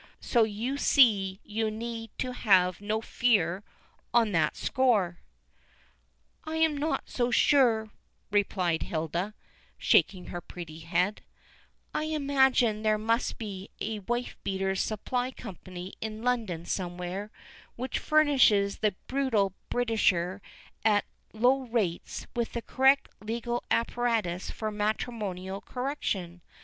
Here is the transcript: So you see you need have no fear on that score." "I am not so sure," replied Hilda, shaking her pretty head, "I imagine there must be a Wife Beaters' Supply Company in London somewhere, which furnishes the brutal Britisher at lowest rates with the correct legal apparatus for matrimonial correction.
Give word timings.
So 0.19 0.45
you 0.45 0.77
see 0.77 1.39
you 1.43 1.69
need 1.69 2.09
have 2.23 2.81
no 2.81 3.01
fear 3.01 3.63
on 4.15 4.31
that 4.31 4.55
score." 4.57 5.19
"I 6.43 6.55
am 6.55 6.75
not 6.75 7.07
so 7.07 7.29
sure," 7.29 7.91
replied 8.31 8.81
Hilda, 8.81 9.35
shaking 9.77 10.29
her 10.33 10.41
pretty 10.41 10.79
head, 10.79 11.21
"I 11.93 12.05
imagine 12.05 12.81
there 12.81 12.97
must 12.97 13.37
be 13.37 13.69
a 13.79 13.99
Wife 13.99 14.37
Beaters' 14.43 14.81
Supply 14.81 15.29
Company 15.29 15.93
in 16.01 16.23
London 16.23 16.65
somewhere, 16.65 17.29
which 17.75 17.99
furnishes 17.99 18.79
the 18.79 18.95
brutal 19.05 19.53
Britisher 19.69 20.41
at 20.83 21.05
lowest 21.31 21.73
rates 21.73 22.25
with 22.35 22.53
the 22.53 22.63
correct 22.63 23.07
legal 23.23 23.63
apparatus 23.69 24.49
for 24.49 24.71
matrimonial 24.71 25.61
correction. 25.61 26.41